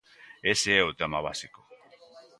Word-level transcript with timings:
Ese 0.53 0.69
é 0.81 0.83
o 0.89 0.95
tema 0.99 1.19
básico. 1.27 1.61